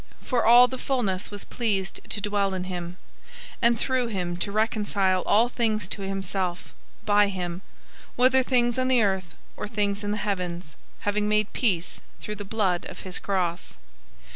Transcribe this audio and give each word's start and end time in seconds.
001:019 0.23 0.27
For 0.29 0.43
all 0.47 0.67
the 0.67 0.77
fullness 0.79 1.29
was 1.29 1.45
pleased 1.45 1.99
to 2.09 2.19
dwell 2.19 2.55
in 2.55 2.63
him; 2.63 2.97
001:020 3.57 3.57
and 3.61 3.79
through 3.79 4.07
him 4.07 4.35
to 4.37 4.51
reconcile 4.51 5.21
all 5.27 5.47
things 5.47 5.87
to 5.89 6.01
himself, 6.01 6.73
by 7.05 7.27
him, 7.27 7.61
whether 8.15 8.41
things 8.41 8.79
on 8.79 8.87
the 8.87 9.03
earth, 9.03 9.35
or 9.55 9.67
things 9.67 10.03
in 10.03 10.09
the 10.09 10.17
heavens, 10.17 10.75
having 11.01 11.29
made 11.29 11.53
peace 11.53 12.01
through 12.19 12.33
the 12.37 12.43
blood 12.43 12.85
of 12.87 13.01
his 13.01 13.19
cross. 13.19 13.77